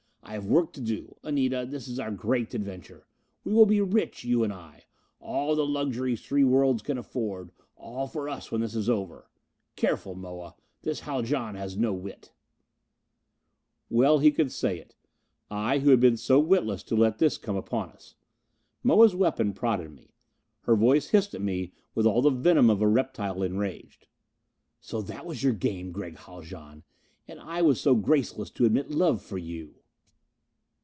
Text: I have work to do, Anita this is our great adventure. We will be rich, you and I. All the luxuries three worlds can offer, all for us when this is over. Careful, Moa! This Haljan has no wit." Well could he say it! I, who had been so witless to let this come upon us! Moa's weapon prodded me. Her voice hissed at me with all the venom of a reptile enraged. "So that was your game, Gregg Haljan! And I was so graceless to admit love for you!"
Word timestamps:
I 0.23 0.35
have 0.35 0.45
work 0.45 0.71
to 0.73 0.81
do, 0.81 1.17
Anita 1.23 1.65
this 1.69 1.89
is 1.89 1.99
our 1.99 2.09
great 2.11 2.53
adventure. 2.53 3.05
We 3.43 3.51
will 3.51 3.65
be 3.65 3.81
rich, 3.81 4.23
you 4.23 4.45
and 4.45 4.53
I. 4.53 4.85
All 5.19 5.57
the 5.57 5.65
luxuries 5.65 6.21
three 6.21 6.45
worlds 6.45 6.81
can 6.81 6.97
offer, 6.97 7.49
all 7.75 8.07
for 8.07 8.29
us 8.29 8.49
when 8.49 8.61
this 8.61 8.73
is 8.73 8.89
over. 8.89 9.29
Careful, 9.75 10.15
Moa! 10.15 10.55
This 10.83 11.01
Haljan 11.01 11.55
has 11.55 11.75
no 11.75 11.91
wit." 11.91 12.31
Well 13.89 14.21
could 14.21 14.35
he 14.37 14.47
say 14.49 14.79
it! 14.79 14.95
I, 15.49 15.79
who 15.79 15.89
had 15.89 15.99
been 15.99 16.15
so 16.15 16.39
witless 16.39 16.83
to 16.83 16.95
let 16.95 17.17
this 17.17 17.37
come 17.37 17.57
upon 17.57 17.89
us! 17.89 18.15
Moa's 18.83 19.13
weapon 19.15 19.51
prodded 19.51 19.91
me. 19.91 20.13
Her 20.61 20.77
voice 20.77 21.09
hissed 21.09 21.33
at 21.35 21.41
me 21.41 21.73
with 21.93 22.05
all 22.05 22.21
the 22.21 22.29
venom 22.29 22.69
of 22.69 22.81
a 22.81 22.87
reptile 22.87 23.43
enraged. 23.43 24.07
"So 24.79 25.01
that 25.01 25.25
was 25.25 25.43
your 25.43 25.53
game, 25.53 25.91
Gregg 25.91 26.15
Haljan! 26.15 26.83
And 27.27 27.37
I 27.37 27.61
was 27.61 27.81
so 27.81 27.95
graceless 27.95 28.49
to 28.51 28.63
admit 28.65 28.91
love 28.91 29.21
for 29.21 29.37
you!" 29.39 29.75